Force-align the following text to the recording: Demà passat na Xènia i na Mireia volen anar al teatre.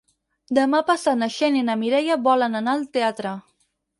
Demà 0.57 0.79
passat 0.87 1.19
na 1.23 1.27
Xènia 1.35 1.61
i 1.65 1.67
na 1.69 1.77
Mireia 1.83 2.17
volen 2.31 2.61
anar 2.61 2.75
al 2.79 2.83
teatre. 2.97 3.35